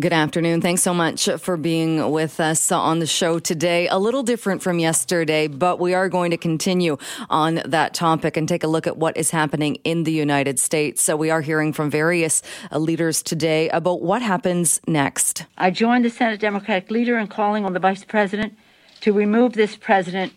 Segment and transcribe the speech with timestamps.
[0.00, 0.60] Good afternoon.
[0.60, 3.86] Thanks so much for being with us on the show today.
[3.86, 6.96] A little different from yesterday, but we are going to continue
[7.30, 11.00] on that topic and take a look at what is happening in the United States.
[11.00, 15.44] So we are hearing from various uh, leaders today about what happens next.
[15.58, 18.58] I joined the Senate Democratic leader in calling on the vice president
[19.02, 20.32] to remove this president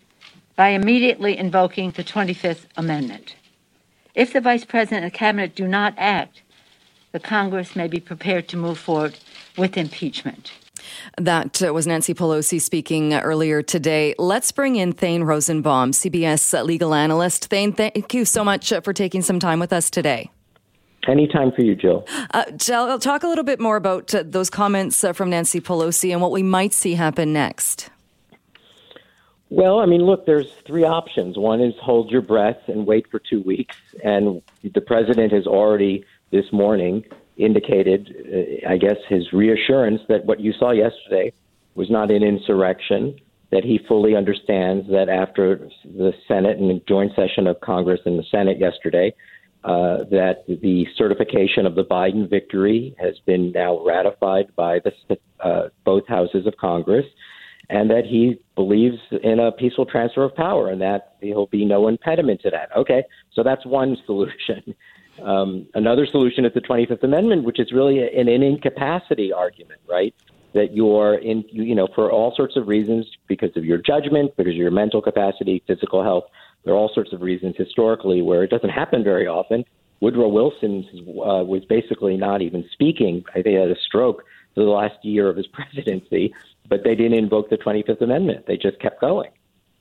[0.56, 3.36] by immediately invoking the 25th Amendment.
[4.14, 6.44] If the vice president and the cabinet do not act,
[7.12, 9.18] the Congress may be prepared to move forward
[9.58, 10.52] with impeachment.
[11.18, 14.14] That uh, was Nancy Pelosi speaking earlier today.
[14.18, 17.48] Let's bring in Thane Rosenbaum, CBS legal analyst.
[17.48, 20.32] Thane, thank you so much for taking some time with us today.
[21.08, 22.06] Anytime for you, Jill.
[22.32, 26.12] Uh, Jill, talk a little bit more about uh, those comments uh, from Nancy Pelosi
[26.12, 27.90] and what we might see happen next.
[29.50, 31.38] Well, I mean, look, there's three options.
[31.38, 33.78] One is hold your breath and wait for two weeks.
[34.04, 37.06] And the president has already this morning
[37.38, 41.34] indicated, uh, I guess, his reassurance that what you saw yesterday
[41.76, 43.16] was not an insurrection,
[43.52, 48.20] that he fully understands that after the Senate and the joint session of Congress and
[48.20, 49.14] the Senate yesterday,
[49.64, 55.70] uh, that the certification of the Biden victory has been now ratified by the, uh,
[55.84, 57.06] both houses of Congress,
[57.70, 61.88] and that he believes in a peaceful transfer of power, and that there'll be no
[61.88, 62.70] impediment to that.
[62.76, 64.76] Okay, so that's one solution.
[65.22, 70.14] Um, another solution is the 25th Amendment, which is really an, an incapacity argument, right?
[70.54, 74.54] That you're in, you know, for all sorts of reasons, because of your judgment, because
[74.54, 76.26] of your mental capacity, physical health,
[76.64, 79.64] there are all sorts of reasons historically where it doesn't happen very often.
[80.00, 83.24] Woodrow Wilson uh, was basically not even speaking.
[83.30, 86.34] I think he had a stroke for the last year of his presidency,
[86.68, 88.46] but they didn't invoke the 25th Amendment.
[88.48, 89.32] They just kept going.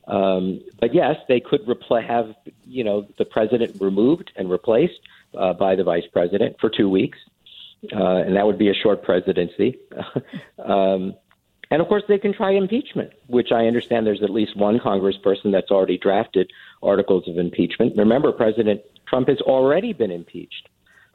[0.06, 2.34] Um, but yes, they could repl- have
[2.64, 5.00] you know the president removed and replaced
[5.36, 7.18] uh, by the vice president for two weeks,
[7.92, 9.78] uh, and that would be a short presidency.
[10.64, 11.14] um,
[11.70, 15.50] and of course, they can try impeachment, which I understand there's at least one congressperson
[15.50, 16.50] that's already drafted
[16.82, 17.96] articles of impeachment.
[17.96, 20.68] Remember, President Trump has already been impeached.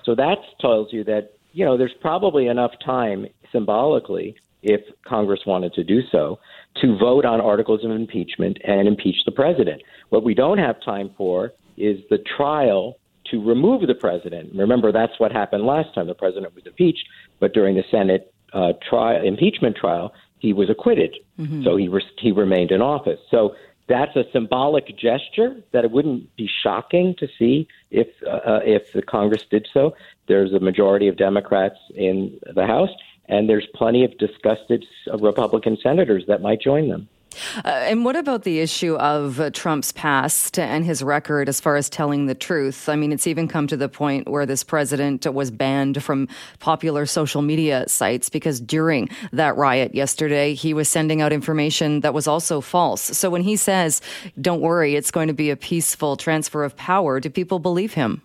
[0.03, 5.73] So that tells you that, you know, there's probably enough time symbolically, if Congress wanted
[5.73, 6.39] to do so,
[6.81, 9.81] to vote on articles of impeachment and impeach the president.
[10.09, 12.97] What we don't have time for is the trial
[13.31, 14.53] to remove the president.
[14.53, 16.07] Remember, that's what happened last time.
[16.07, 17.07] The president was impeached,
[17.39, 21.15] but during the Senate uh, trial, impeachment trial, he was acquitted.
[21.39, 21.63] Mm-hmm.
[21.63, 23.19] So he re- he remained in office.
[23.29, 23.55] So
[23.87, 29.01] that's a symbolic gesture that it wouldn't be shocking to see if uh, if the
[29.01, 29.95] Congress did so.
[30.27, 32.89] There's a majority of Democrats in the House,
[33.27, 34.85] and there's plenty of disgusted
[35.19, 37.07] Republican senators that might join them.
[37.57, 41.75] Uh, and what about the issue of uh, Trump's past and his record as far
[41.75, 42.87] as telling the truth?
[42.87, 46.27] I mean, it's even come to the point where this president was banned from
[46.59, 52.13] popular social media sites because during that riot yesterday, he was sending out information that
[52.13, 53.01] was also false.
[53.01, 54.01] So when he says,
[54.39, 58.21] don't worry, it's going to be a peaceful transfer of power, do people believe him?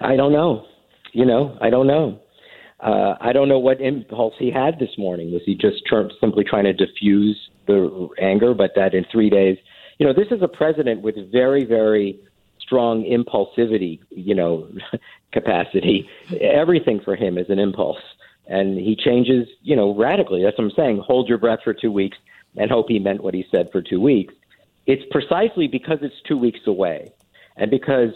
[0.00, 0.66] I don't know.
[1.12, 2.20] You know, I don't know.
[2.80, 5.32] Uh, I don't know what impulse he had this morning.
[5.32, 9.58] Was he just tr- simply trying to diffuse the anger, but that in three days,
[9.98, 12.20] you know, this is a president with very, very
[12.60, 14.68] strong impulsivity, you know,
[15.32, 16.08] capacity.
[16.40, 18.02] Everything for him is an impulse.
[18.48, 20.42] And he changes, you know, radically.
[20.42, 21.02] That's what I'm saying.
[21.04, 22.18] Hold your breath for two weeks
[22.56, 24.34] and hope he meant what he said for two weeks.
[24.86, 27.12] It's precisely because it's two weeks away
[27.56, 28.12] and because,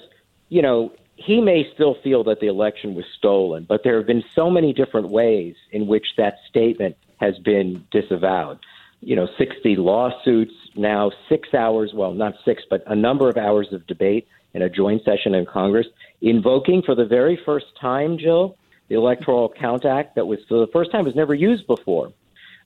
[0.49, 4.25] you know, he may still feel that the election was stolen, but there have been
[4.35, 8.59] so many different ways in which that statement has been disavowed
[9.01, 13.69] you know, 60 lawsuits, now six hours, well, not six, but a number of hours
[13.73, 15.87] of debate in a joint session in Congress,
[16.21, 18.57] invoking for the very first time, Jill,
[18.89, 22.13] the Electoral Count Act that was for the first time was never used before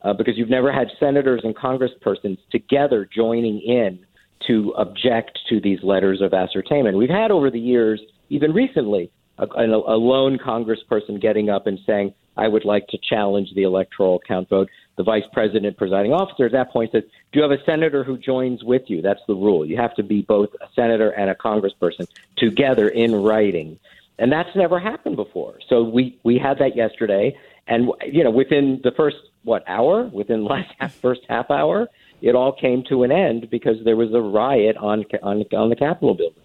[0.03, 3.99] uh, because you've never had senators and congresspersons together joining in
[4.47, 6.97] to object to these letters of ascertainment.
[6.97, 12.15] We've had over the years, even recently, a, a lone congressperson getting up and saying,
[12.37, 16.53] I would like to challenge the electoral count vote the vice president, presiding officer, at
[16.53, 19.03] that point says, Do you have a senator who joins with you?
[19.03, 19.65] That's the rule.
[19.65, 22.07] You have to be both a senator and a congressperson
[22.37, 23.79] together in writing.
[24.19, 25.59] And that's never happened before.
[25.69, 27.37] So we, we had that yesterday.
[27.67, 30.05] And, you know, within the first, what, hour?
[30.05, 31.89] Within last half, first half hour,
[32.23, 35.77] it all came to an end because there was a riot on, on, on the
[35.77, 36.44] Capitol building.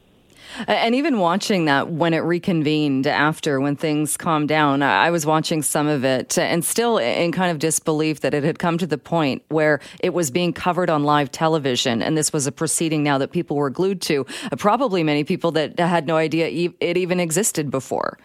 [0.67, 5.61] And even watching that when it reconvened after, when things calmed down, I was watching
[5.61, 8.97] some of it and still in kind of disbelief that it had come to the
[8.97, 12.01] point where it was being covered on live television.
[12.01, 14.25] And this was a proceeding now that people were glued to.
[14.57, 16.47] Probably many people that had no idea
[16.79, 18.17] it even existed before.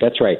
[0.00, 0.38] That's right.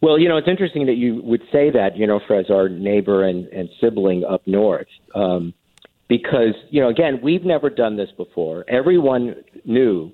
[0.00, 2.68] Well, you know, it's interesting that you would say that, you know, for as our
[2.68, 4.86] neighbor and, and sibling up north.
[5.14, 5.54] Um,
[6.08, 8.66] because, you know, again, we've never done this before.
[8.68, 10.12] Everyone knew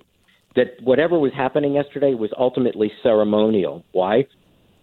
[0.57, 3.85] that whatever was happening yesterday was ultimately ceremonial.
[3.93, 4.27] Why?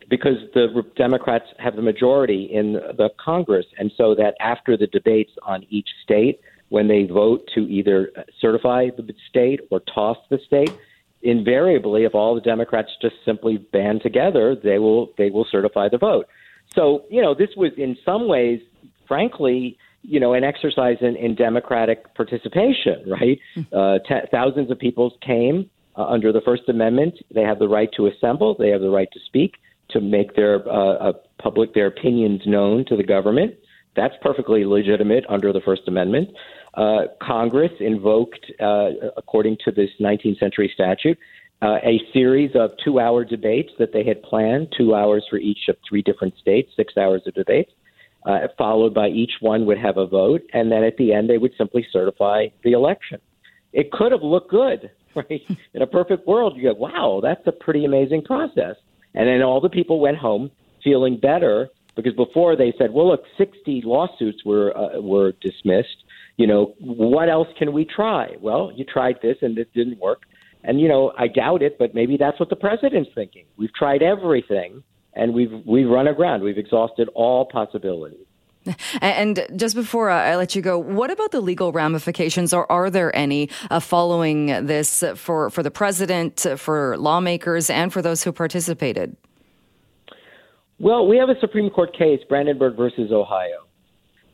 [0.10, 3.66] Because the Democrats have the majority in the Congress.
[3.78, 8.90] And so that after the debates on each state, when they vote to either certify
[8.96, 10.72] the state or toss the state,
[11.22, 15.98] invariably, if all the Democrats just simply band together, they will they will certify the
[15.98, 16.28] vote.
[16.76, 18.62] So you know, this was in some ways,
[19.08, 19.78] frankly,
[20.08, 23.04] you know, an exercise in, in democratic participation.
[23.08, 23.40] Right?
[23.54, 23.62] Hmm.
[23.72, 27.16] Uh, t- thousands of people came uh, under the First Amendment.
[27.34, 28.56] They have the right to assemble.
[28.58, 29.56] They have the right to speak,
[29.90, 33.56] to make their uh, uh public their opinions known to the government.
[33.96, 36.30] That's perfectly legitimate under the First Amendment
[36.78, 41.18] uh, Congress invoked, uh, according to this 19th century statute,
[41.64, 45.70] uh, a series of two hour debates that they had planned, two hours for each
[45.70, 47.72] of three different states, six hours of debates,
[48.26, 51.38] uh, followed by each one would have a vote, and then at the end they
[51.38, 53.20] would simply certify the election.
[53.74, 55.42] It could have looked good, right?
[55.74, 58.76] In a perfect world, you go, wow, that's a pretty amazing process.
[59.14, 60.52] And then all the people went home
[60.84, 66.04] feeling better because before they said, well, look, 60 lawsuits were uh, were dismissed
[66.38, 68.36] you know, what else can we try?
[68.40, 70.24] Well, you tried this and this didn't work.
[70.64, 73.46] And, you know, I doubt it, but maybe that's what the president's thinking.
[73.58, 74.84] We've tried everything
[75.18, 76.44] and we've, we've run aground.
[76.44, 78.26] We've exhausted all possibilities.
[79.02, 83.16] And just before I let you go, what about the legal ramifications, or are there
[83.16, 89.16] any uh, following this for, for the president, for lawmakers, and for those who participated?
[90.80, 93.68] Well, we have a Supreme Court case, Brandenburg versus Ohio,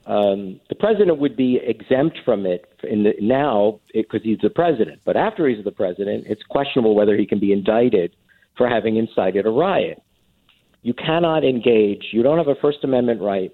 [0.06, 5.02] um, the president would be exempt from it in the, now because he's the president.
[5.06, 8.16] But after he's the president, it's questionable whether he can be indicted
[8.58, 10.02] for having incited a riot.
[10.84, 12.08] You cannot engage.
[12.12, 13.52] You don't have a First Amendment right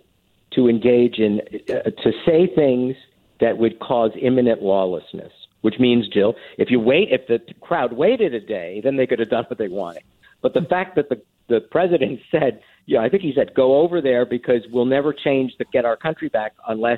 [0.53, 2.95] to engage in uh, to say things
[3.39, 5.31] that would cause imminent lawlessness.
[5.61, 9.19] Which means, Jill, if you wait, if the crowd waited a day, then they could
[9.19, 10.03] have done what they wanted.
[10.41, 14.01] But the fact that the the president said yeah, I think he said, go over
[14.01, 16.97] there because we'll never change to get our country back unless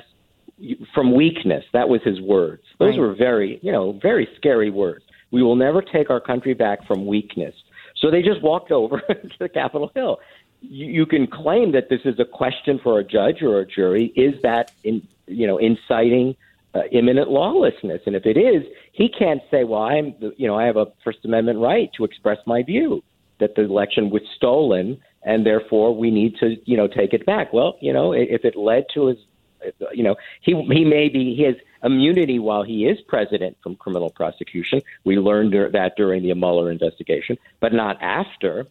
[0.56, 1.64] you, from weakness.
[1.74, 2.62] That was his words.
[2.78, 3.00] Those right.
[3.00, 5.04] were very, you know, very scary words.
[5.32, 7.54] We will never take our country back from weakness.
[8.02, 9.00] So they just walked over
[9.38, 10.18] to Capitol Hill.
[10.60, 14.12] You, you can claim that this is a question for a judge or a jury.
[14.16, 16.36] Is that, in, you know, inciting
[16.74, 18.02] uh, imminent lawlessness?
[18.04, 21.24] And if it is, he can't say, "Well, I'm, you know, I have a First
[21.24, 23.02] Amendment right to express my view
[23.38, 27.52] that the election was stolen and therefore we need to, you know, take it back.
[27.52, 29.18] Well, you know, if it led to his,
[29.92, 34.10] you know, he he may be he has immunity while he is president from criminal
[34.10, 34.80] prosecution.
[35.04, 38.66] We learned that during the Mueller investigation, but not after.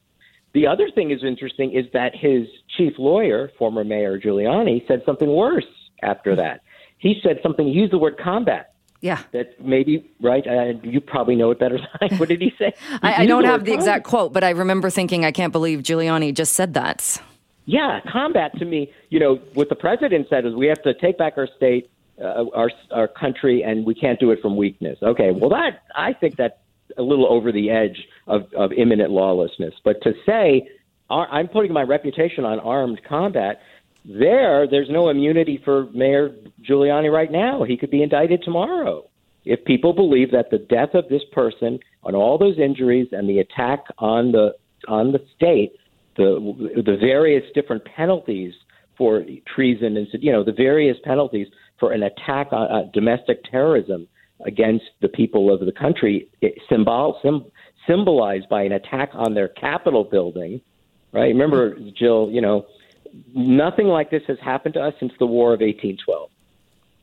[0.54, 2.48] The other thing is interesting is that his
[2.78, 5.66] chief lawyer, former Mayor Giuliani, said something worse
[6.04, 6.62] after that.
[6.98, 7.68] He said something.
[7.68, 8.72] He used the word combat
[9.02, 9.24] yeah.
[9.32, 10.46] That maybe, right?
[10.46, 12.16] Uh, you probably know it better than I.
[12.16, 12.74] What did he say?
[13.02, 16.34] I, I, don't have the exact quote, but I remember thinking, I can't believe Giuliani
[16.34, 17.22] just said that.
[17.66, 21.18] Yeah, combat to me, you know, what the president said is we have to take
[21.18, 21.90] back our state,
[22.22, 24.98] uh, our our country, and we can't do it from weakness.
[25.02, 26.58] Okay, well, that I think that's
[26.98, 27.98] a little over the edge
[28.28, 29.74] of, of imminent lawlessness.
[29.84, 30.68] But to say
[31.10, 33.62] I'm putting my reputation on armed combat,
[34.06, 36.36] there, there's no immunity for Mayor
[36.68, 37.64] Giuliani right now.
[37.64, 39.06] He could be indicted tomorrow.
[39.44, 43.40] If people believe that the death of this person and all those injuries and the
[43.40, 44.56] attack on the
[44.88, 45.74] on the state,
[46.18, 48.54] the the various different penalties
[48.98, 51.48] for treason and you know the various penalties
[51.82, 54.08] for an attack on uh, domestic terrorism
[54.46, 56.30] against the people of the country,
[56.70, 57.44] symbol, sim,
[57.88, 60.62] symbolized by an attack on their Capitol building,
[61.12, 61.28] right?
[61.28, 62.68] Remember, Jill, you know,
[63.34, 66.30] nothing like this has happened to us since the War of 1812.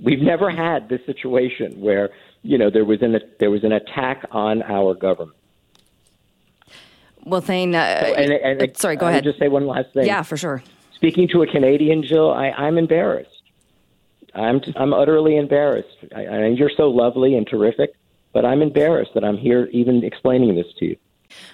[0.00, 2.10] We've never had this situation where
[2.42, 5.36] you know there was an there was an attack on our government.
[7.24, 9.24] Well, Thane, uh, so, and, and, uh, sorry, go I ahead.
[9.24, 10.06] Just say one last thing.
[10.06, 10.62] Yeah, for sure.
[10.94, 13.37] Speaking to a Canadian, Jill, I, I'm embarrassed.
[14.38, 15.96] I'm I'm utterly embarrassed.
[16.14, 17.94] I, I you're so lovely and terrific,
[18.32, 20.96] but I'm embarrassed that I'm here even explaining this to you.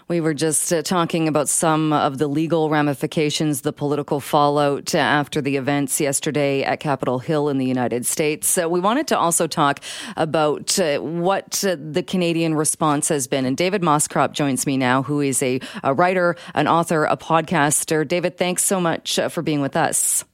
[0.09, 5.41] We were just uh, talking about some of the legal ramifications, the political fallout after
[5.41, 8.57] the events yesterday at Capitol Hill in the United States.
[8.57, 9.81] Uh, we wanted to also talk
[10.17, 13.45] about uh, what uh, the Canadian response has been.
[13.45, 18.07] And David Moscrop joins me now, who is a, a writer, an author, a podcaster.
[18.07, 20.25] David, thanks so much uh, for being with us.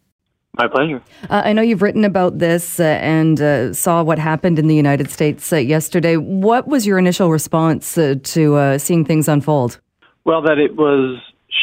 [0.54, 1.00] My pleasure.
[1.28, 4.74] Uh, I know you've written about this uh, and uh, saw what happened in the
[4.74, 6.16] United States uh, yesterday.
[6.16, 9.80] What was your initial response uh, to uh, seeing things unfold?
[10.24, 11.20] Well, that it was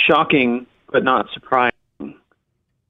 [0.08, 1.74] shocking but not surprising.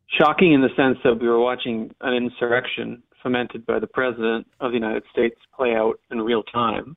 [0.08, 4.72] Shocking in the sense that we were watching an insurrection fomented by the President of
[4.72, 6.96] the United States play out in real time,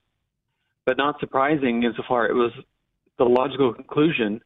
[0.84, 2.52] but not surprising insofar it was
[3.18, 4.40] the logical conclusion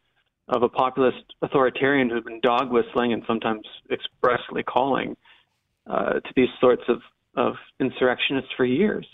[0.48, 5.16] of a populist authoritarian who had been dog whistling and sometimes expressly calling
[5.88, 7.00] uh, to these sorts of,
[7.36, 9.06] of insurrectionists for years.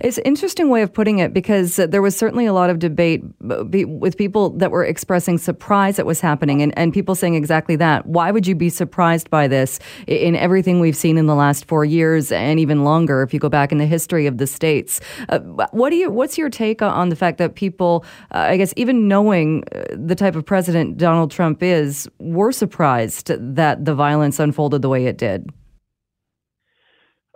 [0.00, 3.22] It's an interesting way of putting it because there was certainly a lot of debate
[3.40, 8.06] with people that were expressing surprise at what's happening and, and people saying exactly that.
[8.06, 11.84] Why would you be surprised by this in everything we've seen in the last four
[11.84, 15.00] years and even longer if you go back in the history of the states?
[15.28, 15.38] Uh,
[15.70, 18.04] what do you, what's your take on the fact that people,
[18.34, 23.28] uh, I guess, even knowing uh, the type of president Donald Trump is, were surprised
[23.28, 25.48] that the violence unfolded the way it did?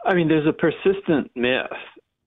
[0.04, 1.66] I mean, there's a persistent myth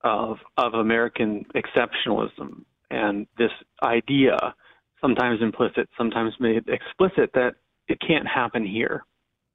[0.04, 4.54] of of American exceptionalism and this idea,
[5.00, 7.56] sometimes implicit, sometimes made explicit, that
[7.88, 9.06] it can't happen here,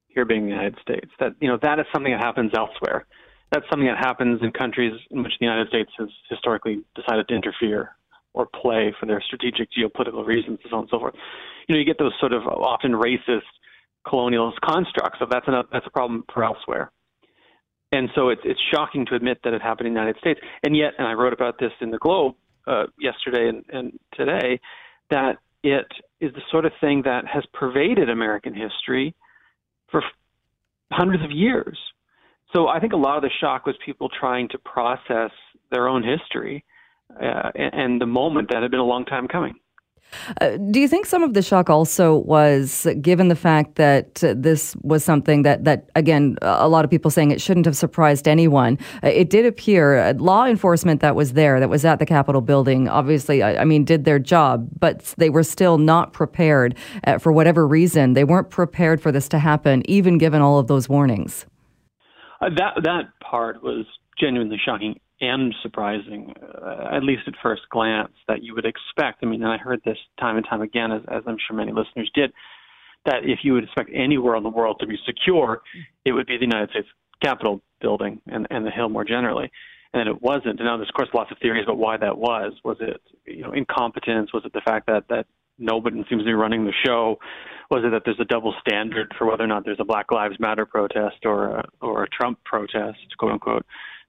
[0.07, 1.09] here being the United States.
[1.19, 3.05] That you know that is something that happens elsewhere.
[3.51, 7.35] That's something that happens in countries in which the United States has historically decided to
[7.35, 7.95] interfere
[8.33, 11.15] or play for their strategic geopolitical reasons, and so on and so forth.
[11.67, 13.47] You know, you get those sort of often racist
[14.05, 16.91] colonialist constructs of that's a that's a problem for elsewhere.
[17.91, 20.39] And so it's it's shocking to admit that it happened in the United States.
[20.63, 24.59] And yet, and I wrote about this in the Globe uh, yesterday and, and today,
[25.09, 25.87] that it
[26.19, 29.15] is the sort of thing that has pervaded American history
[29.89, 30.03] for
[30.91, 31.77] hundreds of years.
[32.53, 35.31] So I think a lot of the shock was people trying to process
[35.71, 36.63] their own history
[37.21, 39.55] uh, and, and the moment that had been a long time coming.
[40.41, 44.33] Uh, do you think some of the shock also was given the fact that uh,
[44.37, 48.27] this was something that, that, again, a lot of people saying it shouldn't have surprised
[48.27, 48.77] anyone?
[49.03, 52.41] Uh, it did appear uh, law enforcement that was there, that was at the Capitol
[52.41, 57.17] building, obviously, I, I mean, did their job, but they were still not prepared uh,
[57.17, 58.13] for whatever reason.
[58.13, 61.45] They weren't prepared for this to happen, even given all of those warnings.
[62.41, 63.85] that that part was
[64.19, 69.19] genuinely shocking and surprising, uh, at least at first glance, that you would expect.
[69.23, 71.71] I mean, and I heard this time and time again, as, as I'm sure many
[71.71, 72.31] listeners did,
[73.05, 75.61] that if you would expect anywhere in the world to be secure,
[76.05, 76.87] it would be the United States
[77.23, 79.49] Capitol building and, and the Hill more generally.
[79.93, 80.59] And it wasn't.
[80.59, 82.53] And now there's, of course, lots of theories about why that was.
[82.63, 84.33] Was it, you know, incompetence?
[84.33, 85.25] Was it the fact that, that
[85.57, 87.17] nobody seems to be running the show?
[87.71, 90.35] Was it that there's a double standard for whether or not there's a Black Lives
[90.39, 93.65] Matter protest or a, or a Trump protest, quote unquote?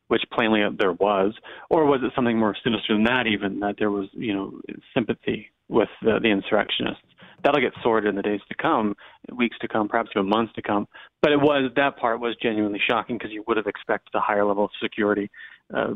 [0.08, 1.34] Which plainly there was,
[1.70, 3.26] or was it something more sinister than that?
[3.26, 4.60] Even that there was, you know,
[4.94, 7.02] sympathy with the, the insurrectionists.
[7.44, 8.96] That'll get sorted in the days to come,
[9.32, 10.88] weeks to come, perhaps even months to come.
[11.22, 14.44] But it was that part was genuinely shocking because you would have expected a higher
[14.44, 15.30] level of security.
[15.72, 15.94] Uh,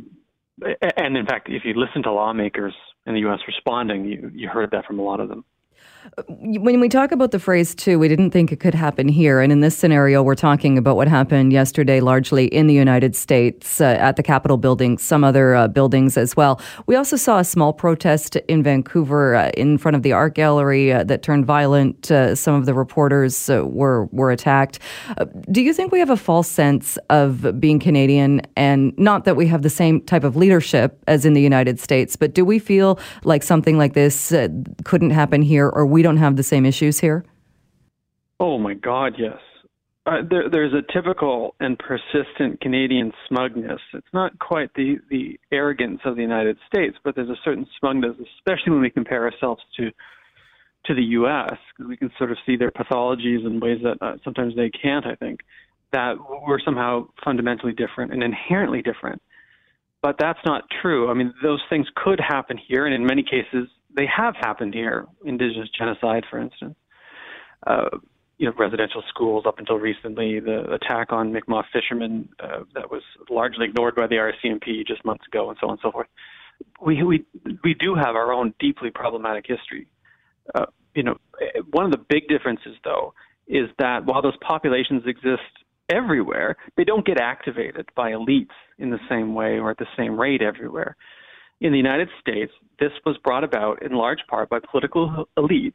[0.97, 2.75] and in fact, if you listen to lawmakers
[3.07, 3.41] in the U.S.
[3.47, 5.45] responding, you you heard that from a lot of them.
[6.29, 9.41] When we talk about the phrase too, we didn't think it could happen here.
[9.41, 13.81] And in this scenario, we're talking about what happened yesterday, largely in the United States
[13.81, 16.61] uh, at the Capitol building, some other uh, buildings as well.
[16.87, 20.93] We also saw a small protest in Vancouver uh, in front of the art gallery
[20.93, 22.11] uh, that turned violent.
[22.11, 24.81] Uh, some of the reporters uh, were, were attacked.
[25.51, 29.47] do you think we have a false sense of being Canadian and not that we
[29.47, 32.99] have the same type of leadership as in the United States, but do we feel
[33.25, 34.35] like something like this
[34.85, 37.25] couldn't happen here or we don't have the same issues here?
[38.39, 39.39] Oh my God, yes.
[40.05, 43.81] Uh, there, there's a typical and persistent Canadian smugness.
[43.95, 48.17] It's not quite the, the arrogance of the United States, but there's a certain smugness,
[48.39, 49.91] especially when we compare ourselves to
[50.87, 51.57] to the U.S.
[51.77, 55.07] because we can sort of see their pathologies in ways that uh, sometimes they can't.
[55.07, 55.39] I think
[55.93, 56.15] that
[56.45, 59.23] we're somehow fundamentally different and inherently different,
[60.03, 61.09] but that's not true.
[61.09, 65.07] I mean, those things could happen here, and in many cases, they have happened here.
[65.25, 66.77] Indigenous genocide, for instance.
[67.67, 67.89] Uh,
[68.39, 73.03] you know, residential schools up until recently, the attack on Mi'kmaq fishermen uh, that was
[73.31, 76.09] largely ignored by the RCMP just months ago, and so on and so forth.
[76.81, 77.25] We we
[77.63, 79.87] we do have our own deeply problematic history.
[80.55, 81.17] Uh, you know,
[81.71, 83.15] one of the big differences, though,
[83.47, 85.43] is that while those populations exist
[85.89, 90.19] everywhere, they don't get activated by elites in the same way or at the same
[90.19, 90.97] rate everywhere.
[91.63, 95.75] In the United States, this was brought about in large part by political elites,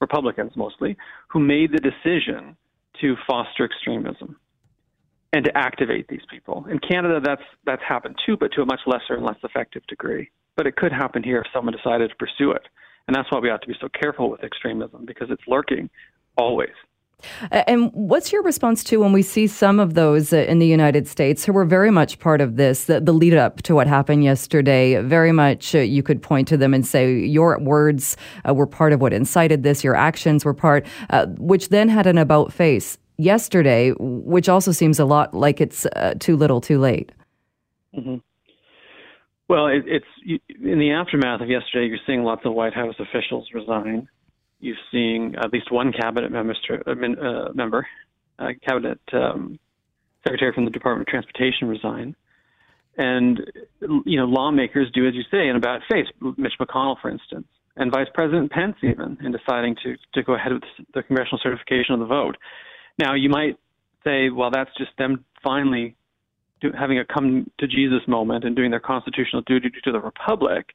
[0.00, 0.96] Republicans mostly,
[1.26, 2.56] who made the decision
[3.00, 4.36] to foster extremism
[5.32, 6.64] and to activate these people.
[6.70, 10.30] In Canada, that's that's happened too, but to a much lesser and less effective degree.
[10.56, 12.62] But it could happen here if someone decided to pursue it,
[13.08, 15.90] and that's why we ought to be so careful with extremism because it's lurking
[16.36, 16.76] always.
[17.50, 21.08] And what's your response to when we see some of those uh, in the United
[21.08, 24.22] States who were very much part of this, the, the lead up to what happened
[24.22, 25.02] yesterday?
[25.02, 28.16] Very much uh, you could point to them and say, your words
[28.48, 32.06] uh, were part of what incited this, your actions were part, uh, which then had
[32.06, 36.78] an about face yesterday, which also seems a lot like it's uh, too little too
[36.78, 37.10] late.
[37.96, 38.16] Mm-hmm.
[39.48, 43.48] Well, it, it's in the aftermath of yesterday, you're seeing lots of White House officials
[43.52, 44.08] resign
[44.60, 47.86] you're seeing at least one cabinet minister, uh, uh, member,
[48.38, 49.58] uh, cabinet um,
[50.24, 52.16] secretary from the Department of Transportation resign,
[52.96, 53.40] and
[54.04, 56.06] you know lawmakers do as you say in about face.
[56.36, 57.46] Mitch McConnell, for instance,
[57.76, 60.62] and Vice President Pence, even in deciding to to go ahead with
[60.94, 62.36] the congressional certification of the vote.
[62.98, 63.56] Now, you might
[64.04, 65.96] say, well, that's just them finally
[66.60, 70.70] do, having a come to Jesus moment and doing their constitutional duty to the republic.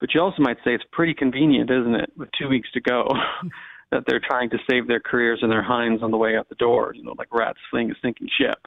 [0.00, 3.06] But you also might say it's pretty convenient, isn't it, with two weeks to go,
[3.90, 6.54] that they're trying to save their careers and their hinds on the way out the
[6.56, 8.66] door, you know, like rats fleeing a sinking ship.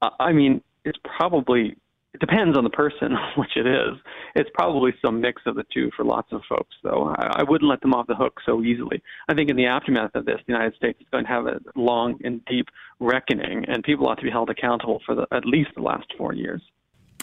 [0.00, 1.76] Uh, I mean, it's probably
[2.14, 3.96] it depends on the person, which it is.
[4.34, 7.14] It's probably some mix of the two for lots of folks, though.
[7.16, 9.02] I, I wouldn't let them off the hook so easily.
[9.28, 11.60] I think in the aftermath of this, the United States is going to have a
[11.76, 15.70] long and deep reckoning, and people ought to be held accountable for the, at least
[15.76, 16.62] the last four years.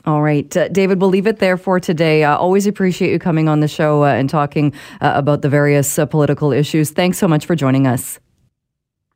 [0.06, 0.56] All right.
[0.56, 2.24] Uh, David, we'll leave it there for today.
[2.24, 4.72] Uh, always appreciate you coming on the show uh, and talking
[5.02, 6.92] uh, about the various uh, political issues.
[6.92, 8.20] Thanks so much for joining us.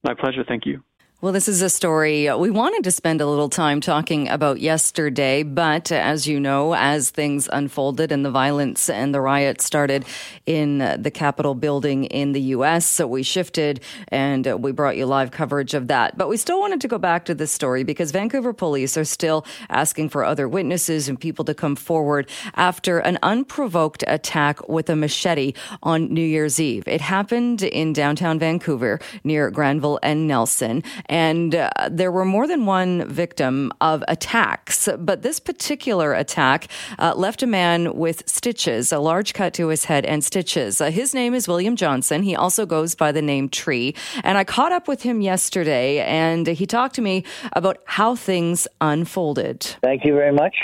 [0.04, 0.44] My pleasure.
[0.48, 0.82] Thank you.
[1.22, 5.44] Well, this is a story we wanted to spend a little time talking about yesterday,
[5.44, 10.06] but as you know, as things unfolded and the violence and the riots started
[10.46, 15.32] in the Capitol building in the U.S., so we shifted and we brought you live
[15.32, 16.18] coverage of that.
[16.18, 19.46] But we still wanted to go back to this story because Vancouver police are still
[19.70, 24.96] asking for other witnesses and people to come forward after an unprovoked attack with a
[24.96, 25.52] machete
[25.84, 26.88] on New Year's Eve.
[26.88, 30.82] It happened in downtown Vancouver near Granville and Nelson.
[31.10, 36.68] And uh, there were more than one victim of attacks, but this particular attack
[37.00, 40.80] uh, left a man with stitches, a large cut to his head and stitches.
[40.80, 42.24] Uh, his name is William Johnson.
[42.24, 43.96] He also goes by the name Tree.
[44.24, 47.24] And I caught up with him yesterday and he talked to me
[47.54, 49.64] about how things unfolded.
[49.82, 50.56] Thank you very much.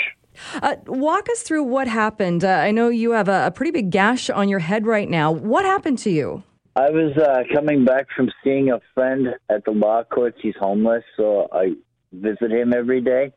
[0.62, 2.44] Uh, walk us through what happened.
[2.44, 5.32] Uh, I know you have a, a, pretty big gash on your head right now.
[5.32, 6.42] What happened to you?
[6.76, 10.36] I was uh, coming back from seeing a friend at the law courts.
[10.42, 11.72] He's homeless, so I
[12.12, 13.32] visit him every day.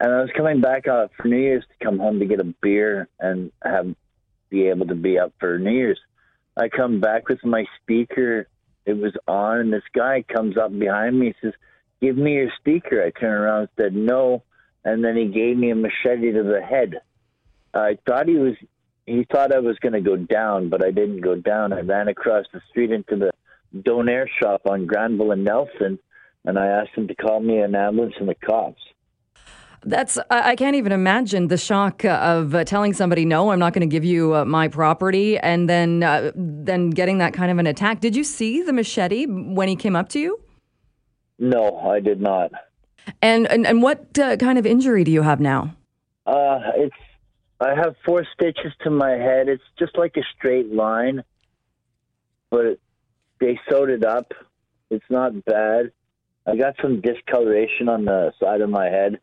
[0.00, 2.54] And I was coming back uh, for New Year's to come home to get a
[2.60, 3.94] beer and have
[4.50, 5.98] be able to be up for New Year's.
[6.58, 8.48] I come back with my speaker.
[8.84, 11.28] It was on, and this guy comes up behind me.
[11.28, 11.54] He says,
[12.02, 14.42] "Give me your speaker." I turned around and said, "No,"
[14.84, 17.00] and then he gave me a machete to the head.
[17.72, 18.56] I thought he was
[19.10, 21.72] he thought I was going to go down, but I didn't go down.
[21.72, 23.32] I ran across the street into the
[23.76, 25.98] Donair shop on Granville and Nelson,
[26.44, 28.80] and I asked him to call me an ambulance and the cops.
[29.82, 33.88] That's I can't even imagine the shock of uh, telling somebody no, I'm not going
[33.88, 37.66] to give you uh, my property, and then uh, then getting that kind of an
[37.66, 38.00] attack.
[38.00, 40.38] Did you see the machete when he came up to you?
[41.38, 42.52] No, I did not.
[43.22, 45.74] And and, and what uh, kind of injury do you have now?
[46.26, 46.94] Uh, it's
[47.60, 49.48] I have four stitches to my head.
[49.48, 51.22] It's just like a straight line,
[52.50, 52.78] but
[53.38, 54.32] they sewed it up.
[54.90, 55.92] It's not bad.
[56.46, 59.20] I got some discoloration on the side of my head.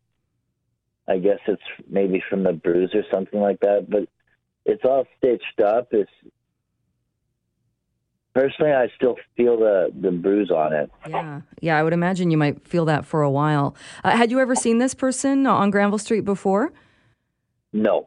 [1.08, 4.08] I guess it's maybe from the bruise or something like that, but
[4.64, 5.88] it's all stitched up.
[5.90, 6.10] It's
[8.34, 10.90] personally, I still feel the the bruise on it.
[11.08, 11.78] Yeah, yeah.
[11.78, 13.74] I would imagine you might feel that for a while.
[14.04, 16.72] Uh, had you ever seen this person on Granville Street before?
[17.72, 18.06] No.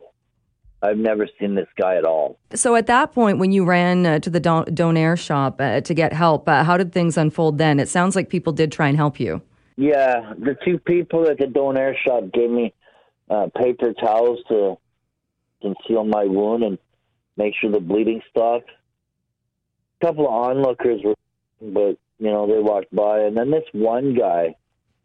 [0.83, 2.39] I've never seen this guy at all.
[2.55, 5.93] So at that point, when you ran uh, to the Don- Donair shop uh, to
[5.93, 7.79] get help, uh, how did things unfold then?
[7.79, 9.41] It sounds like people did try and help you.
[9.77, 12.73] Yeah, the two people at the Donair shop gave me
[13.29, 14.77] uh, paper towels to
[15.61, 16.77] conceal my wound and
[17.37, 18.69] make sure the bleeding stopped.
[20.01, 21.15] A couple of onlookers were,
[21.61, 24.55] but you know they walked by, and then this one guy,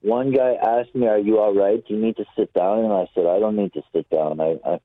[0.00, 1.82] one guy asked me, "Are you all right?
[1.86, 4.40] Do you need to sit down?" And I said, "I don't need to sit down.
[4.40, 4.80] I, I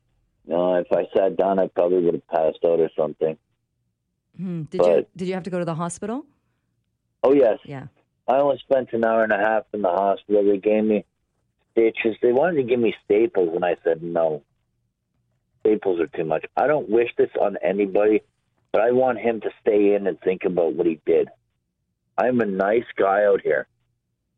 [0.46, 3.38] no, if I sat down, I probably would have passed out or something.
[4.38, 4.64] Hmm.
[4.64, 6.26] Did but, you Did you have to go to the hospital?
[7.24, 7.60] Oh yes.
[7.66, 7.88] Yeah.
[8.28, 10.44] I only spent an hour and a half in the hospital.
[10.44, 11.06] They gave me
[11.72, 12.16] stitches.
[12.22, 14.44] They wanted to give me staples, and I said no.
[15.62, 16.46] Staples are too much.
[16.56, 18.22] I don't wish this on anybody,
[18.72, 21.30] but I want him to stay in and think about what he did.
[22.18, 23.68] I'm a nice guy out here.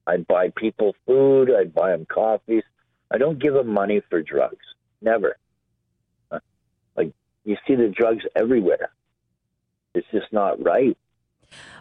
[0.06, 1.50] I'd buy people food.
[1.52, 2.64] I'd buy them coffees.
[3.12, 4.66] I don't give them money for drugs.
[5.02, 5.38] Never.
[7.46, 8.90] You see the drugs everywhere.
[9.94, 10.98] It's just not right.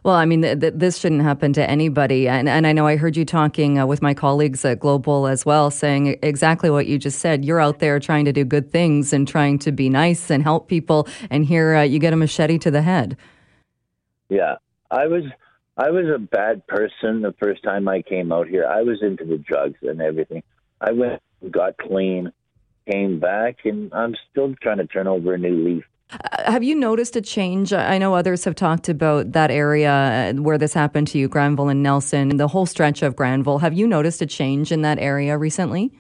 [0.04, 2.28] Well, I mean, th- th- this shouldn't happen to anybody.
[2.28, 5.46] And, and I know I heard you talking uh, with my colleagues at Global as
[5.46, 7.44] well, saying exactly what you just said.
[7.44, 10.68] You're out there trying to do good things and trying to be nice and help
[10.68, 11.08] people.
[11.30, 13.16] And here uh, you get a machete to the head.
[14.28, 14.56] Yeah.
[14.90, 15.24] I was.
[15.78, 18.66] I was a bad person the first time I came out here.
[18.66, 20.42] I was into the drugs and everything.
[20.82, 22.30] I went got clean,
[22.90, 25.84] came back, and I'm still trying to turn over a new leaf.
[26.10, 27.72] Uh, have you noticed a change?
[27.72, 31.68] I know others have talked about that area uh, where this happened to you, Granville
[31.68, 33.58] and Nelson, the whole stretch of Granville.
[33.58, 35.92] Have you noticed a change in that area recently?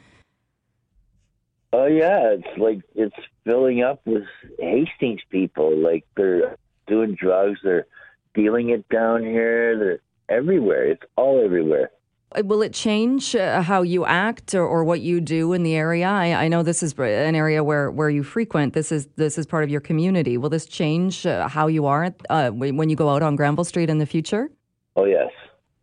[1.72, 4.24] Oh yeah, it's like it's filling up with
[4.58, 5.74] Hastings people.
[5.74, 7.86] Like they're doing drugs, they're
[8.34, 9.78] dealing it down here.
[9.78, 10.00] They're
[10.36, 10.90] everywhere.
[10.90, 11.90] It's all everywhere.
[12.44, 16.06] Will it change uh, how you act or, or, what you do in the area?
[16.06, 18.74] I, I, know this is an area where, where you frequent.
[18.74, 20.38] This is this is part of your community.
[20.38, 23.90] Will this change uh, how you are uh, when you go out on Granville Street
[23.90, 24.50] in the future?
[24.96, 25.30] Oh yes.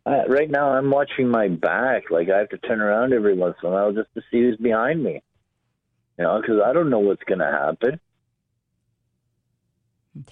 [0.06, 2.10] Right now, I'm watching my back.
[2.10, 4.56] Like I have to turn around every once in a while just to see who's
[4.56, 5.22] behind me.
[6.18, 8.00] You know, because I don't know what's going to happen.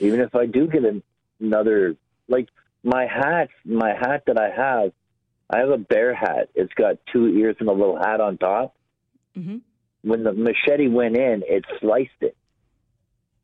[0.00, 0.82] Even if I do get
[1.40, 1.96] another,
[2.28, 2.48] like
[2.82, 4.92] my hat, my hat that I have
[5.50, 6.50] I have a bear hat.
[6.54, 8.74] It's got two ears and a little hat on top.
[9.36, 9.58] Mm-hmm.
[10.02, 12.36] When the machete went in, it sliced it.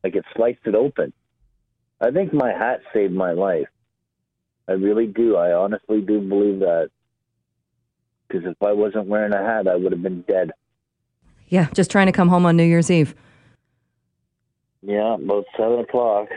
[0.03, 1.13] Like it sliced it open.
[2.01, 3.69] I think my hat saved my life.
[4.69, 5.37] I really do.
[5.37, 6.91] I honestly do believe that.
[8.29, 10.51] Because if I wasn't wearing a hat, I would have been dead.
[11.49, 13.15] Yeah, just trying to come home on New Year's Eve.
[14.83, 16.29] Yeah, about seven o'clock.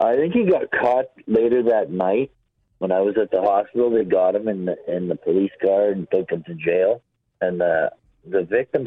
[0.00, 2.30] I think he got caught later that night
[2.78, 5.90] when I was at the hospital, they got him in the in the police car
[5.90, 7.02] and took him to jail.
[7.40, 7.90] And the
[8.26, 8.86] the victim,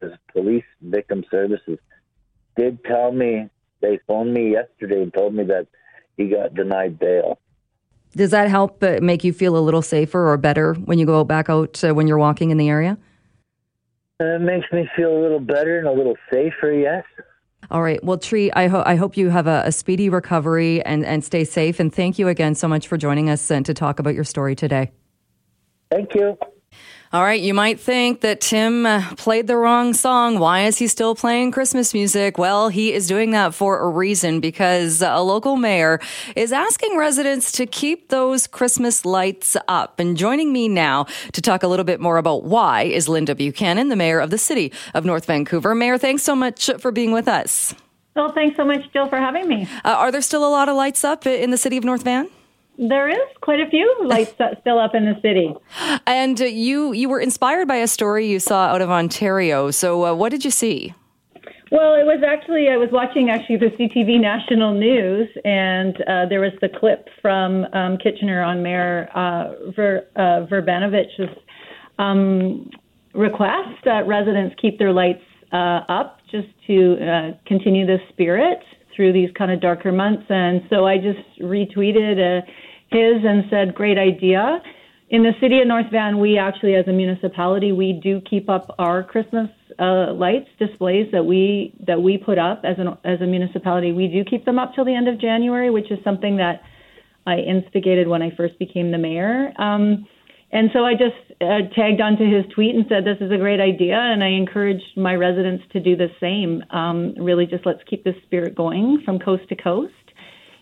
[0.00, 1.78] the police victim services,
[2.56, 3.48] did tell me
[3.80, 5.66] they phoned me yesterday and told me that
[6.16, 7.38] he got denied bail.
[8.16, 11.22] Does that help uh, make you feel a little safer or better when you go
[11.24, 12.98] back out uh, when you're walking in the area?
[14.20, 16.72] It makes me feel a little better and a little safer.
[16.72, 17.04] Yes.
[17.70, 18.02] All right.
[18.02, 21.44] Well, Tree, I, ho- I hope you have a, a, speedy recovery and, and stay
[21.44, 21.80] safe.
[21.80, 24.54] And thank you again so much for joining us and to talk about your story
[24.54, 24.90] today.
[25.90, 26.38] Thank you.
[27.10, 30.38] All right, you might think that Tim uh, played the wrong song.
[30.38, 32.36] Why is he still playing Christmas music?
[32.36, 36.00] Well, he is doing that for a reason because a local mayor
[36.36, 39.98] is asking residents to keep those Christmas lights up.
[39.98, 43.88] And joining me now to talk a little bit more about why is Linda Buchanan,
[43.88, 45.74] the mayor of the city of North Vancouver.
[45.74, 47.74] Mayor, thanks so much for being with us.
[48.16, 49.66] Well, thanks so much, Jill, for having me.
[49.82, 52.28] Uh, are there still a lot of lights up in the city of North Van?
[52.78, 55.52] There is quite a few lights still up in the city.
[56.06, 59.70] And uh, you you were inspired by a story you saw out of Ontario.
[59.70, 60.94] So uh, what did you see?
[61.70, 66.40] Well, it was actually I was watching actually the CTV national news, and uh, there
[66.40, 71.36] was the clip from um, Kitchener on Mayor uh, Ver, uh, Vrbanovic's
[71.98, 72.70] um,
[73.12, 78.60] request that residents keep their lights uh, up just to uh, continue the spirit
[78.94, 80.24] through these kind of darker months.
[80.28, 82.42] And so I just retweeted a
[82.90, 84.62] his and said, great idea.
[85.10, 88.74] In the city of North Van, we actually, as a municipality, we do keep up
[88.78, 89.48] our Christmas
[89.78, 93.92] uh, lights displays that we that we put up as an as a municipality.
[93.92, 96.62] We do keep them up till the end of January, which is something that
[97.26, 99.52] I instigated when I first became the mayor.
[99.58, 100.06] Um,
[100.50, 103.60] and so I just uh, tagged onto his tweet and said, "This is a great
[103.60, 106.62] idea," and I encouraged my residents to do the same.
[106.70, 109.92] Um, really, just let's keep this spirit going from coast to coast.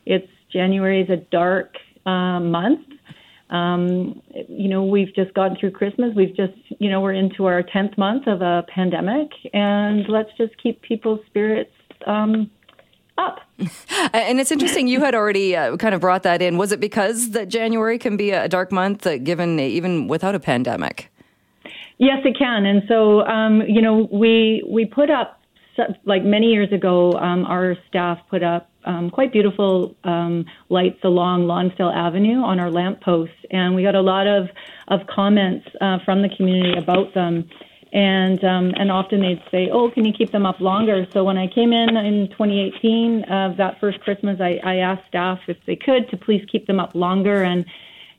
[0.04, 1.74] It's January is a dark
[2.06, 2.86] uh, month.
[3.50, 6.12] Um, you know, we've just gone through Christmas.
[6.16, 10.60] We've just, you know, we're into our 10th month of a pandemic, and let's just
[10.60, 11.70] keep people's spirits
[12.06, 12.50] um,
[13.18, 13.38] up.
[14.12, 16.58] and it's interesting, you had already uh, kind of brought that in.
[16.58, 20.40] Was it because that January can be a dark month, uh, given even without a
[20.40, 21.10] pandemic?
[21.98, 22.66] Yes, it can.
[22.66, 25.40] And so, um, you know, we we put up
[26.04, 31.46] like many years ago, um, our staff put up um, quite beautiful um, lights along
[31.46, 34.48] Lonsdale Avenue on our lampposts, and we got a lot of
[34.88, 37.48] of comments uh, from the community about them.
[37.92, 41.38] And um, and often they'd say, "Oh, can you keep them up longer?" So when
[41.38, 45.76] I came in in 2018, uh, that first Christmas, I, I asked staff if they
[45.76, 47.64] could to please keep them up longer, and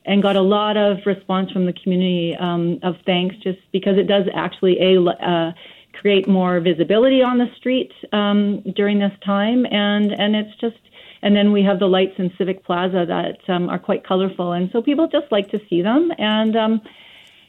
[0.04, 4.08] and got a lot of response from the community um, of thanks, just because it
[4.08, 5.52] does actually a uh,
[6.00, 10.76] create more visibility on the street um, during this time, and and it's just
[11.22, 14.70] and then we have the lights in Civic Plaza that um, are quite colorful, and
[14.72, 16.10] so people just like to see them.
[16.18, 16.80] And um,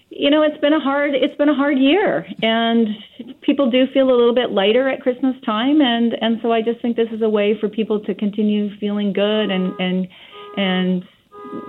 [0.09, 2.87] you know, it's been a hard it's been a hard year, and
[3.41, 6.81] people do feel a little bit lighter at Christmas time, and and so I just
[6.81, 10.07] think this is a way for people to continue feeling good and and
[10.57, 11.03] and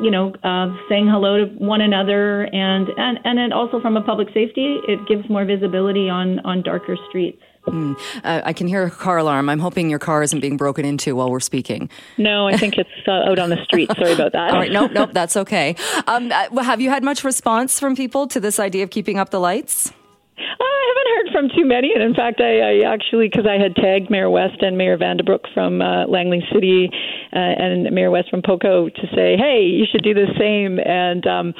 [0.00, 4.02] you know, uh, saying hello to one another, and and and then also from a
[4.02, 7.42] public safety, it gives more visibility on on darker streets.
[7.66, 7.94] Mm.
[8.24, 9.48] Uh, I can hear a car alarm.
[9.48, 11.90] I'm hoping your car isn't being broken into while we're speaking.
[12.16, 13.90] No, I think it's uh, out on the street.
[13.96, 14.50] Sorry about that.
[14.52, 15.76] All right, nope, nope, that's okay.
[16.06, 19.30] Um, uh, have you had much response from people to this idea of keeping up
[19.30, 19.92] the lights?
[20.40, 23.76] I haven't heard from too many, and in fact, I, I actually because I had
[23.76, 26.90] tagged Mayor West and Mayor Vandenbroek from uh, Langley City
[27.32, 30.78] uh, and Mayor West from Poco to say, hey, you should do the same.
[30.78, 31.54] And um,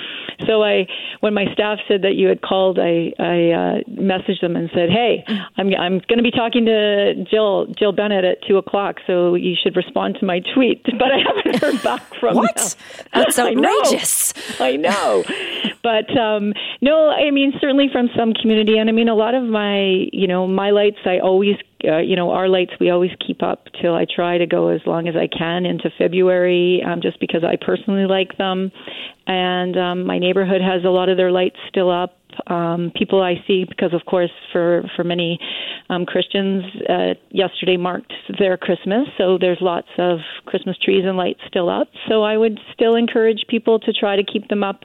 [0.46, 0.86] so I,
[1.20, 4.90] when my staff said that you had called, I, I uh, messaged them and said,
[4.90, 5.24] hey,
[5.56, 9.54] I'm, I'm going to be talking to Jill, Jill Bennett at two o'clock, so you
[9.60, 10.86] should respond to my tweet.
[11.00, 12.54] But I haven't heard back from what?
[12.56, 12.66] them.
[13.14, 14.34] That's outrageous.
[14.60, 14.90] I know.
[14.90, 15.24] I know.
[15.82, 19.42] but um, no, I mean certainly from some community, and I mean a lot of
[19.42, 20.98] my, you know, my lights.
[21.04, 24.46] I always uh, you know, our lights we always keep up till I try to
[24.46, 28.70] go as long as I can into February, um, just because I personally like them.
[29.26, 32.16] And um, my neighborhood has a lot of their lights still up.
[32.46, 35.38] Um, people I see, because of course, for for many
[35.88, 41.40] um, Christians, uh, yesterday marked their Christmas, so there's lots of Christmas trees and lights
[41.48, 41.88] still up.
[42.08, 44.84] So I would still encourage people to try to keep them up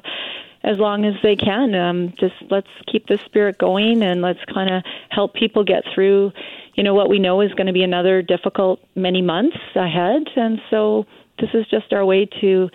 [0.66, 1.74] as long as they can.
[1.76, 6.32] Um, just let's keep the spirit going and let's kind of help people get through
[6.76, 10.24] you know, what we know is going to be another difficult many months ahead.
[10.36, 11.06] And so
[11.40, 12.70] this is just our way to,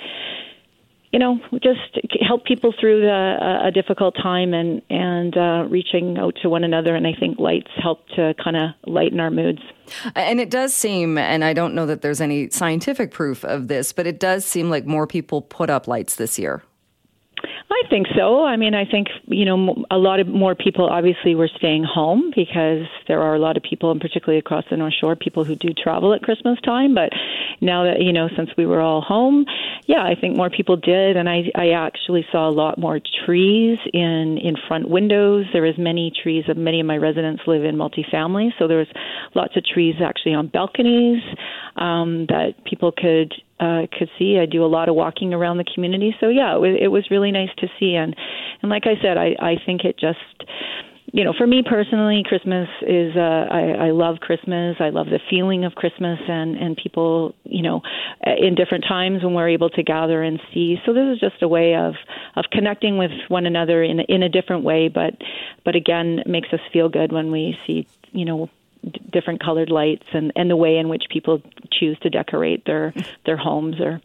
[1.13, 6.37] you know, just help people through the, a difficult time and, and uh, reaching out
[6.43, 6.95] to one another.
[6.95, 9.61] And I think lights help to kind of lighten our moods.
[10.15, 13.93] And it does seem, and I don't know that there's any scientific proof of this,
[13.93, 16.63] but it does seem like more people put up lights this year.
[17.73, 18.45] I think so.
[18.45, 22.33] I mean, I think you know a lot of more people obviously were staying home
[22.35, 25.55] because there are a lot of people, and particularly across the North Shore, people who
[25.55, 26.97] do travel at Christmas time.
[26.97, 27.11] But
[27.61, 29.47] now that you know, since we were all home,
[29.87, 33.79] yeah, I think more people did, and I I actually saw a lot more trees
[33.95, 35.47] in in front windows.
[35.53, 36.45] There was many trees.
[36.49, 38.89] Many of my residents live in multifamily, so there was
[39.35, 41.23] lots of trees actually on balconies
[41.77, 44.39] um, that people could uh, could see.
[44.39, 47.31] I do a lot of walking around the community, so yeah, it it was really
[47.31, 47.95] nice to see.
[47.95, 48.17] And
[48.63, 50.19] and like I said, I I think it just
[51.13, 54.77] you know, for me personally, Christmas is uh, I, I love Christmas.
[54.79, 57.83] I love the feeling of Christmas and and people, you know,
[58.25, 60.77] in different times when we're able to gather and see.
[60.87, 61.95] So this is just a way of
[62.37, 65.15] of connecting with one another in in a different way, but
[65.65, 68.49] but again, makes us feel good when we see, you know,
[68.85, 72.95] d- different colored lights and and the way in which people choose to decorate their
[73.27, 74.01] their homes or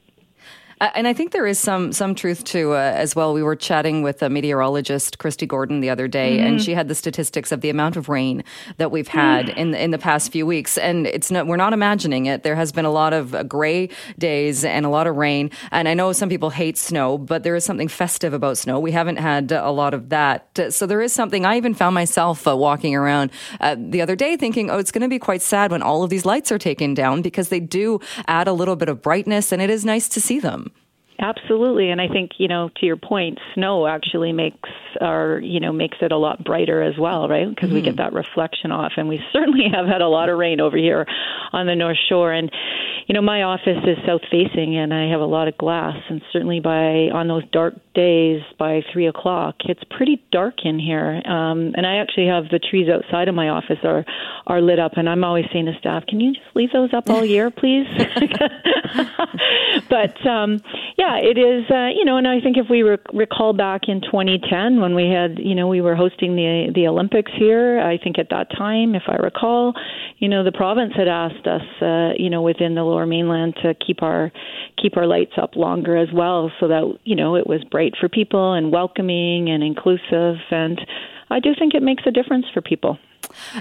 [0.82, 3.34] uh, and I think there is some some truth to uh, as well.
[3.34, 6.48] We were chatting with a meteorologist, Kristi Gordon, the other day, mm-hmm.
[6.48, 8.44] and she had the statistics of the amount of rain
[8.78, 10.78] that we've had in in the past few weeks.
[10.78, 12.44] And it's not we're not imagining it.
[12.44, 15.50] There has been a lot of uh, gray days and a lot of rain.
[15.72, 18.80] And I know some people hate snow, but there is something festive about snow.
[18.80, 21.46] We haven't had a lot of that, so there is something.
[21.46, 25.04] I even found myself uh, walking around uh, the other day thinking, oh, it's going
[25.04, 28.00] to be quite sad when all of these lights are taken down because they do
[28.28, 30.65] add a little bit of brightness, and it is nice to see them.
[31.18, 35.72] Absolutely, and I think you know to your point, snow actually makes our you know
[35.72, 37.50] makes it a lot brighter as well, right?
[37.50, 37.76] Because mm-hmm.
[37.76, 38.04] we get mm-hmm.
[38.04, 41.06] that reflection off, and we certainly have had a lot of rain over here
[41.54, 42.34] on the North Shore.
[42.34, 42.52] And
[43.08, 46.22] you know, my office is south facing, and I have a lot of glass, and
[46.34, 51.22] certainly by on those dark days by three o'clock, it's pretty dark in here.
[51.26, 54.06] Um, and I actually have the trees outside of my office are
[54.48, 57.10] are lit up, and I'm always saying to staff, "Can you just leave those up
[57.10, 57.88] all year, please?"
[59.90, 60.62] but um,
[60.98, 61.70] yeah it is.
[61.70, 65.10] Uh, you know, and I think if we rec- recall back in 2010 when we
[65.10, 67.80] had, you know, we were hosting the the Olympics here.
[67.80, 69.74] I think at that time, if I recall,
[70.18, 73.74] you know, the province had asked us, uh, you know, within the Lower Mainland to
[73.76, 74.32] keep our
[74.82, 78.10] keep our lights up longer as well, so that you know it was bright for
[78.10, 80.38] people and welcoming and inclusive.
[80.52, 80.80] And
[81.30, 82.98] I do think it makes a difference for people.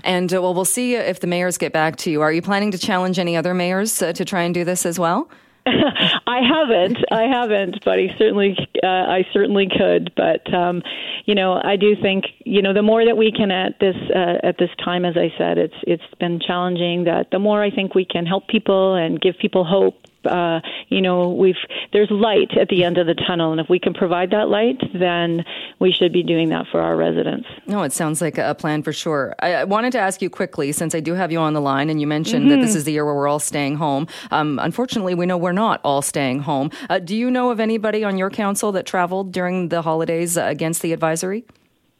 [0.02, 2.20] And uh, well, we'll see if the mayors get back to you.
[2.20, 4.98] Are you planning to challenge any other mayors uh, to try and do this as
[4.98, 5.28] well?
[5.66, 10.12] I haven't, I haven't, but I certainly, uh, I certainly could.
[10.14, 10.82] But um,
[11.24, 14.46] you know, I do think, you know, the more that we can at this uh,
[14.46, 17.04] at this time, as I said, it's it's been challenging.
[17.04, 21.00] That the more I think we can help people and give people hope uh, you
[21.00, 21.56] know, we've
[21.92, 24.80] there's light at the end of the tunnel, and if we can provide that light,
[24.92, 25.44] then
[25.80, 27.46] we should be doing that for our residents.
[27.66, 29.34] No, it sounds like a plan for sure.
[29.40, 31.90] I, I wanted to ask you quickly, since I do have you on the line,
[31.90, 32.50] and you mentioned mm-hmm.
[32.50, 32.78] that this mm-hmm.
[32.78, 34.06] is the year where we're all staying home.
[34.30, 36.70] Um, unfortunately, we know we're not all staying home.
[36.88, 40.44] Uh, do you know of anybody on your council that traveled during the holidays uh,
[40.44, 41.44] against the advisory?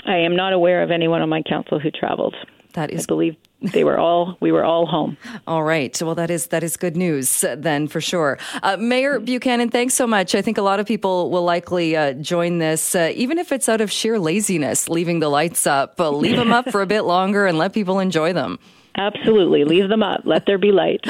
[0.07, 2.35] I am not aware of anyone on my council who traveled.
[2.75, 5.17] That is, I believe they were all we were all home.
[5.47, 6.01] All right.
[6.03, 8.39] Well, that is that is good news uh, then for sure.
[8.63, 10.35] Uh, Mayor Buchanan, thanks so much.
[10.35, 13.69] I think a lot of people will likely uh, join this, uh, even if it's
[13.69, 15.97] out of sheer laziness, leaving the lights up.
[15.97, 18.59] But leave them up for a bit longer and let people enjoy them.
[18.97, 20.21] Absolutely, leave them up.
[20.25, 21.01] Let there be light.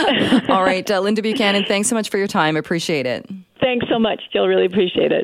[0.48, 2.57] All right, uh, Linda Buchanan, thanks so much for your time.
[2.57, 3.28] Appreciate it.
[3.61, 4.46] Thanks so much, Jill.
[4.46, 5.12] Really appreciate it.